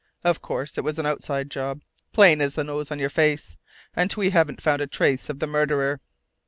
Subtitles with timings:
[0.23, 3.55] Of course it was an outside job plain as the nose on your face
[3.95, 6.01] and we haven't found a trace of the murderer."